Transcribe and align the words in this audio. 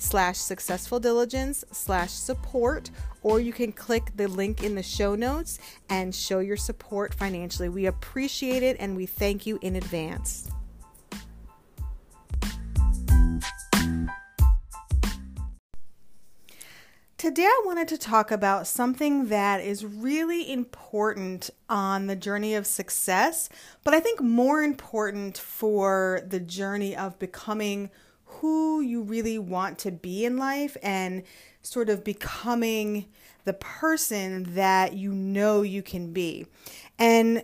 slash 0.00 0.38
successful 0.38 0.98
diligence 0.98 1.64
slash 1.70 2.10
support 2.10 2.90
or 3.22 3.38
you 3.38 3.52
can 3.52 3.70
click 3.70 4.10
the 4.16 4.26
link 4.26 4.64
in 4.64 4.74
the 4.74 4.82
show 4.82 5.14
notes 5.14 5.58
and 5.90 6.14
show 6.14 6.38
your 6.38 6.56
support 6.56 7.12
financially. 7.14 7.68
We 7.68 7.86
appreciate 7.86 8.62
it 8.62 8.76
and 8.80 8.96
we 8.96 9.06
thank 9.06 9.46
you 9.46 9.58
in 9.60 9.76
advance. 9.76 10.50
Today, 17.18 17.44
I 17.44 17.62
wanted 17.66 17.86
to 17.88 17.98
talk 17.98 18.30
about 18.30 18.66
something 18.66 19.26
that 19.28 19.60
is 19.60 19.84
really 19.84 20.50
important 20.50 21.50
on 21.68 22.06
the 22.06 22.16
journey 22.16 22.54
of 22.54 22.66
success, 22.66 23.50
but 23.84 23.92
I 23.92 24.00
think 24.00 24.22
more 24.22 24.62
important 24.62 25.36
for 25.36 26.22
the 26.26 26.40
journey 26.40 26.96
of 26.96 27.18
becoming 27.18 27.90
who 28.38 28.80
you 28.80 29.02
really 29.02 29.38
want 29.38 29.78
to 29.78 29.90
be 29.90 30.24
in 30.24 30.36
life 30.36 30.76
and 30.82 31.22
sort 31.62 31.88
of 31.88 32.04
becoming 32.04 33.06
the 33.44 33.52
person 33.52 34.54
that 34.54 34.94
you 34.94 35.12
know 35.12 35.62
you 35.62 35.82
can 35.82 36.12
be. 36.12 36.46
And 36.98 37.42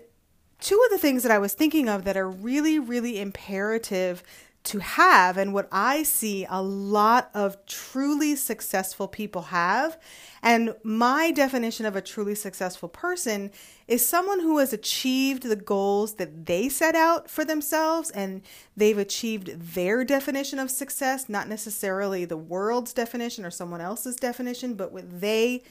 two 0.61 0.81
of 0.85 0.91
the 0.91 0.99
things 0.99 1.23
that 1.23 1.33
I 1.33 1.39
was 1.39 1.55
thinking 1.55 1.89
of 1.89 2.05
that 2.05 2.17
are 2.17 2.29
really, 2.29 2.79
really 2.79 3.21
imperative 3.21 4.23
to 4.67 4.81
have, 4.81 5.37
and 5.37 5.55
what 5.55 5.69
I 5.73 6.03
see 6.03 6.47
a 6.49 6.63
lot 6.63 7.31
of 7.35 7.65
truly 7.67 8.37
successful 8.37 9.09
people 9.09 9.43
have. 9.43 9.99
And 10.43 10.75
my 10.83 11.31
definition 11.31 11.87
of 11.87 11.97
a 11.97 12.01
truly 12.01 12.35
successful 12.35 12.89
person 12.89 13.51
is 13.89 14.07
someone 14.07 14.41
who 14.41 14.59
has 14.59 14.73
achieved 14.73 15.45
the 15.45 15.57
goals 15.57 16.15
that 16.15 16.47
they 16.47 16.69
set 16.69 16.95
out 16.95 17.31
for 17.31 17.45
themselves 17.45 18.11
and 18.11 18.43
they've 18.77 18.99
achieved 18.99 19.75
their 19.75 20.05
definition 20.05 20.59
of 20.59 20.71
success, 20.71 21.29
not 21.29 21.49
necessarily 21.49 22.25
the 22.25 22.37
world's 22.37 22.93
definition 22.93 23.45
or 23.45 23.51
someone 23.51 23.81
else's 23.81 24.17
definition, 24.17 24.75
but 24.75 24.93
what 24.93 25.21
they 25.21 25.63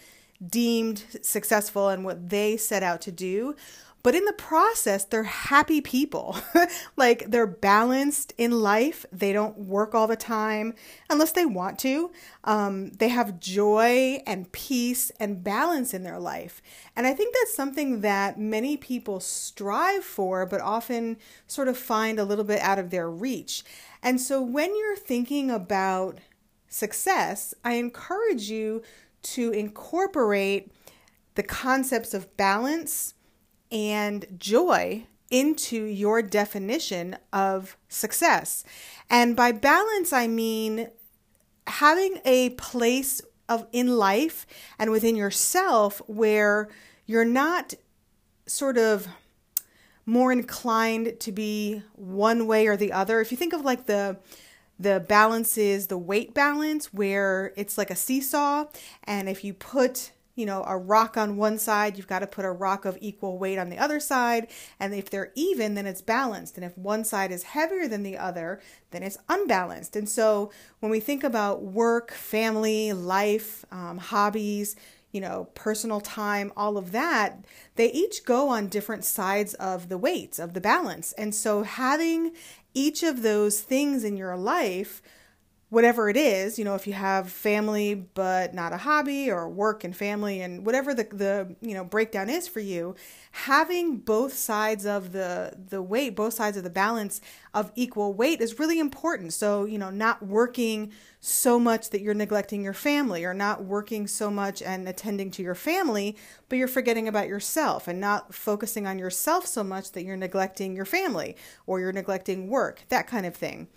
deemed 0.50 1.04
successful 1.22 1.90
and 1.90 2.04
what 2.04 2.30
they 2.30 2.58
set 2.58 2.84
out 2.84 3.02
to 3.02 3.12
do. 3.12 3.56
But 4.06 4.14
in 4.14 4.26
the 4.26 4.34
process, 4.34 5.04
they're 5.04 5.24
happy 5.24 5.82
people. 5.82 6.38
like 6.96 7.32
they're 7.32 7.48
balanced 7.48 8.36
in 8.38 8.52
life. 8.52 9.04
They 9.12 9.34
don't 9.34 9.58
work 9.58 9.96
all 9.96 10.06
the 10.06 10.16
time 10.16 10.76
unless 11.10 11.32
they 11.32 11.48
want 11.48 11.80
to. 11.80 12.12
Um, 12.44 12.92
they 12.92 13.10
have 13.10 13.40
joy 13.40 14.22
and 14.28 14.52
peace 14.52 15.12
and 15.20 15.44
balance 15.44 15.92
in 15.92 16.04
their 16.04 16.20
life. 16.20 16.62
And 16.96 17.08
I 17.08 17.14
think 17.16 17.34
that's 17.34 17.56
something 17.56 18.02
that 18.02 18.40
many 18.40 18.78
people 18.78 19.20
strive 19.20 20.04
for, 20.04 20.46
but 20.46 20.62
often 20.62 21.18
sort 21.48 21.68
of 21.68 21.76
find 21.76 22.20
a 22.20 22.26
little 22.26 22.46
bit 22.46 22.62
out 22.62 22.78
of 22.78 22.92
their 22.92 23.10
reach. 23.10 23.64
And 24.04 24.22
so 24.22 24.40
when 24.40 24.78
you're 24.78 24.96
thinking 24.96 25.50
about 25.50 26.20
success, 26.68 27.56
I 27.64 27.74
encourage 27.78 28.52
you 28.52 28.84
to 29.24 29.50
incorporate 29.50 30.72
the 31.34 31.42
concepts 31.42 32.14
of 32.14 32.38
balance 32.38 33.15
and 33.76 34.26
joy 34.40 35.06
into 35.30 35.84
your 35.84 36.22
definition 36.22 37.18
of 37.34 37.76
success. 37.90 38.64
And 39.10 39.36
by 39.36 39.52
balance, 39.52 40.14
I 40.14 40.28
mean 40.28 40.90
having 41.68 42.22
a 42.24 42.52
place 42.52 43.22
of 43.50 43.68
in 43.74 43.98
life 43.98 44.48
and 44.80 44.92
within 44.92 45.18
yourself 45.18 46.02
where 46.08 46.70
you're 47.06 47.26
not 47.26 47.74
sort 48.48 48.78
of 48.78 49.08
more 50.06 50.32
inclined 50.32 51.20
to 51.20 51.32
be 51.34 51.84
one 51.96 52.48
way 52.48 52.68
or 52.68 52.78
the 52.78 52.94
other. 52.94 53.20
If 53.20 53.30
you 53.30 53.38
think 53.38 53.54
of 53.54 53.62
like 53.62 53.88
the 53.88 54.18
the 54.80 55.04
balance 55.08 55.58
is 55.58 55.88
the 55.88 55.98
weight 55.98 56.34
balance 56.34 56.94
where 56.94 57.54
it's 57.56 57.78
like 57.78 57.90
a 57.90 57.96
seesaw 57.96 58.66
and 59.06 59.30
if 59.30 59.44
you 59.44 59.54
put 59.54 60.12
you 60.36 60.46
know, 60.46 60.64
a 60.68 60.78
rock 60.78 61.16
on 61.18 61.38
one 61.38 61.58
side, 61.58 61.98
you've 61.98 62.08
got 62.08 62.20
to 62.20 62.28
put 62.28 62.46
a 62.46 62.52
rock 62.52 62.86
of 62.86 62.98
equal 63.00 63.38
weight 63.38 63.58
on 63.58 63.70
the 63.70 63.78
other 63.78 64.00
side. 64.00 64.48
And 64.80 64.94
if 64.94 65.10
they're 65.10 65.32
even, 65.36 65.76
then 65.76 65.86
it's 65.86 66.02
balanced. 66.02 66.58
And 66.58 66.66
if 66.66 66.78
one 66.78 67.06
side 67.06 67.32
is 67.32 67.44
heavier 67.44 67.88
than 67.88 68.04
the 68.04 68.18
other, 68.18 68.62
then 68.92 69.02
it's 69.02 69.18
unbalanced. 69.30 69.96
And 69.96 70.10
so 70.10 70.52
when 70.82 70.92
we 70.92 71.00
think 71.00 71.24
about 71.24 71.64
work, 71.64 72.12
family, 72.12 72.92
life, 72.92 73.66
um, 73.72 73.98
hobbies, 73.98 74.76
you 75.14 75.22
know, 75.22 75.48
personal 75.56 76.02
time, 76.02 76.52
all 76.58 76.78
of 76.78 76.92
that, 76.92 77.46
they 77.76 77.90
each 77.94 78.26
go 78.26 78.50
on 78.50 78.68
different 78.68 79.06
sides 79.06 79.54
of 79.54 79.88
the 79.88 79.98
weights, 79.98 80.40
of 80.40 80.54
the 80.54 80.60
balance. 80.60 81.14
And 81.14 81.34
so 81.34 81.64
having 81.64 82.34
each 82.74 83.02
of 83.02 83.22
those 83.22 83.62
things 83.62 84.04
in 84.04 84.18
your 84.18 84.36
life 84.36 85.02
whatever 85.76 86.08
it 86.08 86.16
is, 86.16 86.58
you 86.58 86.64
know, 86.64 86.74
if 86.74 86.88
you 86.88 86.94
have 86.94 87.30
family 87.30 87.94
but 87.94 88.54
not 88.54 88.72
a 88.72 88.78
hobby 88.78 89.30
or 89.30 89.50
work 89.50 89.84
and 89.84 89.94
family 89.94 90.40
and 90.40 90.66
whatever 90.66 90.94
the 90.94 91.04
the 91.12 91.54
you 91.60 91.74
know 91.74 91.84
breakdown 91.84 92.30
is 92.30 92.48
for 92.48 92.62
you, 92.62 92.96
having 93.32 93.98
both 93.98 94.32
sides 94.32 94.86
of 94.86 95.12
the 95.12 95.52
the 95.68 95.82
weight, 95.82 96.16
both 96.16 96.34
sides 96.34 96.56
of 96.56 96.64
the 96.64 96.70
balance 96.70 97.20
of 97.54 97.74
equal 97.76 98.14
weight 98.14 98.40
is 98.40 98.58
really 98.58 98.80
important. 98.80 99.34
So, 99.34 99.66
you 99.66 99.78
know, 99.78 99.90
not 99.90 100.26
working 100.26 100.94
so 101.20 101.60
much 101.60 101.90
that 101.90 102.00
you're 102.00 102.14
neglecting 102.14 102.64
your 102.64 102.72
family 102.72 103.26
or 103.26 103.34
not 103.34 103.66
working 103.66 104.08
so 104.08 104.32
much 104.32 104.62
and 104.62 104.88
attending 104.88 105.30
to 105.32 105.44
your 105.44 105.56
family, 105.56 106.16
but 106.48 106.58
you're 106.58 106.70
forgetting 106.70 107.10
about 107.10 107.28
yourself 107.28 107.90
and 107.90 108.00
not 108.00 108.34
focusing 108.34 108.88
on 108.88 108.98
yourself 108.98 109.46
so 109.46 109.62
much 109.62 109.92
that 109.92 110.04
you're 110.06 110.16
neglecting 110.16 110.74
your 110.74 110.86
family 110.86 111.36
or 111.68 111.82
you're 111.82 111.92
neglecting 111.92 112.48
work, 112.48 112.84
that 112.88 113.08
kind 113.08 113.26
of 113.26 113.36
thing. 113.36 113.68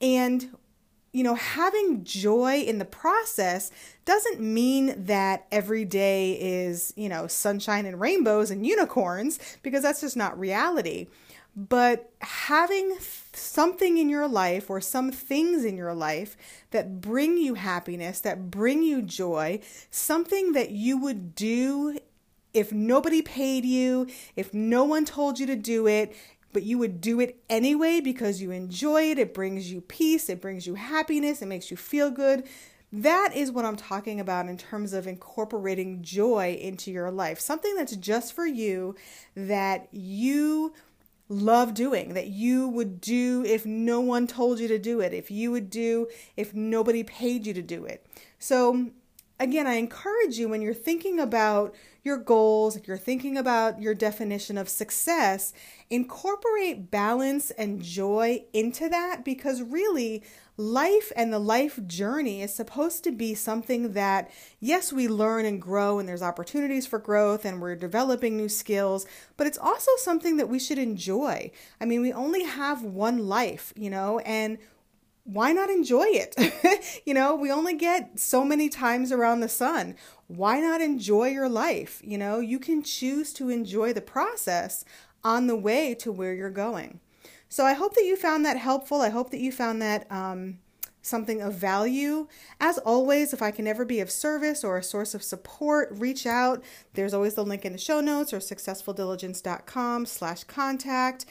And 0.00 0.56
you 1.18 1.24
know, 1.24 1.34
having 1.34 2.04
joy 2.04 2.60
in 2.60 2.78
the 2.78 2.84
process 2.84 3.72
doesn't 4.04 4.38
mean 4.38 4.94
that 5.06 5.48
every 5.50 5.84
day 5.84 6.38
is, 6.40 6.92
you 6.96 7.08
know, 7.08 7.26
sunshine 7.26 7.86
and 7.86 8.00
rainbows 8.00 8.52
and 8.52 8.64
unicorns, 8.64 9.40
because 9.64 9.82
that's 9.82 10.00
just 10.00 10.16
not 10.16 10.38
reality. 10.38 11.08
But 11.56 12.12
having 12.20 12.98
something 13.32 13.98
in 13.98 14.08
your 14.08 14.28
life 14.28 14.70
or 14.70 14.80
some 14.80 15.10
things 15.10 15.64
in 15.64 15.76
your 15.76 15.92
life 15.92 16.36
that 16.70 17.00
bring 17.00 17.36
you 17.36 17.54
happiness, 17.54 18.20
that 18.20 18.48
bring 18.48 18.84
you 18.84 19.02
joy, 19.02 19.58
something 19.90 20.52
that 20.52 20.70
you 20.70 20.98
would 20.98 21.34
do 21.34 21.98
if 22.54 22.72
nobody 22.72 23.22
paid 23.22 23.64
you, 23.64 24.06
if 24.36 24.54
no 24.54 24.84
one 24.84 25.04
told 25.04 25.40
you 25.40 25.46
to 25.46 25.56
do 25.56 25.88
it, 25.88 26.14
but 26.52 26.62
you 26.62 26.78
would 26.78 27.00
do 27.00 27.20
it 27.20 27.42
anyway 27.48 28.00
because 28.00 28.40
you 28.40 28.50
enjoy 28.50 29.10
it, 29.10 29.18
it 29.18 29.34
brings 29.34 29.70
you 29.70 29.80
peace, 29.80 30.28
it 30.28 30.40
brings 30.40 30.66
you 30.66 30.74
happiness, 30.74 31.42
it 31.42 31.46
makes 31.46 31.70
you 31.70 31.76
feel 31.76 32.10
good. 32.10 32.46
That 32.90 33.32
is 33.34 33.52
what 33.52 33.66
I'm 33.66 33.76
talking 33.76 34.18
about 34.18 34.48
in 34.48 34.56
terms 34.56 34.94
of 34.94 35.06
incorporating 35.06 36.02
joy 36.02 36.58
into 36.60 36.90
your 36.90 37.10
life. 37.10 37.38
Something 37.38 37.74
that's 37.76 37.94
just 37.96 38.32
for 38.32 38.46
you 38.46 38.96
that 39.34 39.88
you 39.92 40.72
love 41.28 41.74
doing, 41.74 42.14
that 42.14 42.28
you 42.28 42.66
would 42.68 43.00
do 43.00 43.44
if 43.46 43.66
no 43.66 44.00
one 44.00 44.26
told 44.26 44.58
you 44.58 44.68
to 44.68 44.78
do 44.78 45.00
it, 45.00 45.12
if 45.12 45.30
you 45.30 45.50
would 45.50 45.68
do 45.68 46.08
if 46.36 46.54
nobody 46.54 47.02
paid 47.02 47.46
you 47.46 47.52
to 47.52 47.62
do 47.62 47.84
it. 47.84 48.06
So, 48.38 48.90
again, 49.40 49.66
I 49.66 49.74
encourage 49.74 50.38
you 50.38 50.48
when 50.48 50.62
you're 50.62 50.74
thinking 50.74 51.20
about 51.20 51.74
your 52.04 52.16
goals, 52.16 52.76
if 52.76 52.88
you're 52.88 52.96
thinking 52.96 53.36
about 53.36 53.80
your 53.80 53.94
definition 53.94 54.56
of 54.56 54.68
success, 54.68 55.52
incorporate 55.90 56.90
balance 56.90 57.50
and 57.52 57.82
joy 57.82 58.44
into 58.52 58.88
that 58.88 59.24
because 59.24 59.62
really 59.62 60.22
life 60.56 61.12
and 61.14 61.32
the 61.32 61.38
life 61.38 61.78
journey 61.86 62.42
is 62.42 62.52
supposed 62.52 63.04
to 63.04 63.12
be 63.12 63.34
something 63.34 63.92
that, 63.92 64.30
yes, 64.58 64.92
we 64.92 65.06
learn 65.06 65.44
and 65.44 65.62
grow, 65.62 65.98
and 65.98 66.08
there's 66.08 66.22
opportunities 66.22 66.86
for 66.86 66.98
growth, 66.98 67.44
and 67.44 67.60
we're 67.60 67.76
developing 67.76 68.36
new 68.36 68.48
skills, 68.48 69.06
but 69.36 69.46
it's 69.46 69.58
also 69.58 69.90
something 69.98 70.36
that 70.36 70.48
we 70.48 70.58
should 70.58 70.78
enjoy. 70.78 71.50
I 71.80 71.84
mean, 71.84 72.00
we 72.00 72.12
only 72.12 72.42
have 72.42 72.82
one 72.82 73.28
life, 73.28 73.72
you 73.76 73.88
know, 73.88 74.18
and 74.20 74.58
why 75.28 75.52
not 75.52 75.68
enjoy 75.68 76.06
it? 76.06 77.02
you 77.04 77.12
know, 77.12 77.34
we 77.34 77.52
only 77.52 77.74
get 77.74 78.18
so 78.18 78.44
many 78.44 78.70
times 78.70 79.12
around 79.12 79.40
the 79.40 79.48
sun. 79.48 79.94
Why 80.26 80.58
not 80.58 80.80
enjoy 80.80 81.28
your 81.28 81.50
life? 81.50 82.00
You 82.02 82.16
know, 82.16 82.40
you 82.40 82.58
can 82.58 82.82
choose 82.82 83.34
to 83.34 83.50
enjoy 83.50 83.92
the 83.92 84.00
process 84.00 84.86
on 85.22 85.46
the 85.46 85.56
way 85.56 85.94
to 85.96 86.10
where 86.10 86.32
you're 86.32 86.48
going. 86.48 87.00
So 87.50 87.66
I 87.66 87.74
hope 87.74 87.94
that 87.94 88.04
you 88.04 88.16
found 88.16 88.46
that 88.46 88.56
helpful. 88.56 89.02
I 89.02 89.10
hope 89.10 89.30
that 89.30 89.40
you 89.40 89.52
found 89.52 89.82
that 89.82 90.10
um, 90.10 90.60
something 91.02 91.42
of 91.42 91.52
value. 91.52 92.26
As 92.58 92.78
always, 92.78 93.34
if 93.34 93.42
I 93.42 93.50
can 93.50 93.66
ever 93.66 93.84
be 93.84 94.00
of 94.00 94.10
service 94.10 94.64
or 94.64 94.78
a 94.78 94.82
source 94.82 95.12
of 95.14 95.22
support, 95.22 95.90
reach 95.92 96.26
out. 96.26 96.64
There's 96.94 97.12
always 97.12 97.34
the 97.34 97.44
link 97.44 97.66
in 97.66 97.72
the 97.72 97.78
show 97.78 98.00
notes 98.00 98.32
or 98.32 98.38
successfuldiligence.com 98.38 100.06
slash 100.06 100.44
contact. 100.44 101.26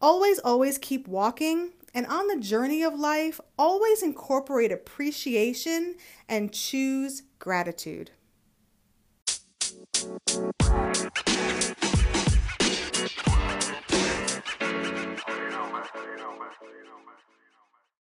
Always, 0.00 0.38
always 0.38 0.78
keep 0.78 1.06
walking. 1.06 1.72
And 1.96 2.06
on 2.08 2.26
the 2.26 2.36
journey 2.36 2.82
of 2.82 3.00
life, 3.00 3.40
always 3.58 4.02
incorporate 4.02 4.70
appreciation 4.70 5.94
and 6.28 6.52
choose 6.52 7.22
gratitude. 7.38 8.10